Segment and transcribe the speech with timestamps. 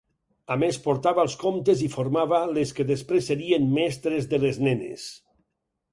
[0.53, 5.05] A més, portava els comptes i formava les que després serien mestres de les nenes.